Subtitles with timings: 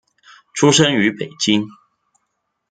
[0.55, 1.63] 出生于北京。